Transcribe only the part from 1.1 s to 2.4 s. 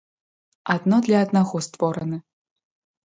аднаго створаны.